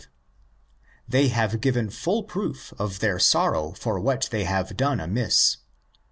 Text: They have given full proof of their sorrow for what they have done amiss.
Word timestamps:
They 1.07 1.27
have 1.27 1.61
given 1.61 1.91
full 1.91 2.23
proof 2.23 2.73
of 2.79 3.01
their 3.01 3.19
sorrow 3.19 3.73
for 3.73 3.99
what 3.99 4.29
they 4.31 4.45
have 4.45 4.75
done 4.75 4.99
amiss. 4.99 5.57